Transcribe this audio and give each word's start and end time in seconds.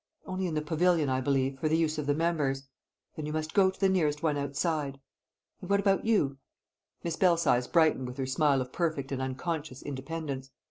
"Only 0.25 0.47
in 0.47 0.55
the 0.55 0.63
pavilion, 0.63 1.09
I 1.09 1.21
believe, 1.21 1.59
for 1.59 1.69
the 1.69 1.77
use 1.77 1.99
of 1.99 2.07
the 2.07 2.15
members." 2.15 2.63
"Then 3.15 3.27
you 3.27 3.33
must 3.33 3.53
go 3.53 3.69
to 3.69 3.79
the 3.79 3.87
nearest 3.87 4.23
one 4.23 4.35
outside." 4.35 4.99
"And 5.61 5.69
what 5.69 5.79
about 5.79 6.05
you?" 6.07 6.39
Miss 7.03 7.15
Belsize 7.15 7.67
brightened 7.67 8.07
with 8.07 8.17
her 8.17 8.25
smile 8.25 8.61
of 8.61 8.73
perfect 8.73 9.11
and 9.11 9.21
unconscious 9.21 9.83
independence. 9.83 10.49